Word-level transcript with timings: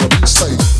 everybody's 0.00 0.30
safe. 0.30 0.77